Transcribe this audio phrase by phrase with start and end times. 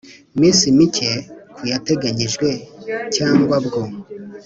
[0.39, 1.09] minsi mike
[1.55, 2.49] ku yateganyijwe
[3.15, 3.81] cyangwa bwo